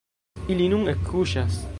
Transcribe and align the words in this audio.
Ili 0.53 0.69
nun 0.71 0.89
ekkuŝas. 0.95 1.61